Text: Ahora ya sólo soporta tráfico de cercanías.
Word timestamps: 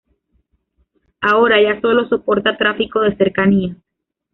Ahora 1.19 1.61
ya 1.61 1.79
sólo 1.79 2.07
soporta 2.09 2.57
tráfico 2.57 3.01
de 3.01 3.15
cercanías. 3.17 3.77